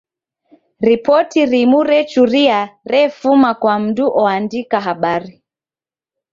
[0.87, 2.59] Ripoti rimu rechuria
[2.91, 5.35] refuma kwa mndu oandika habari.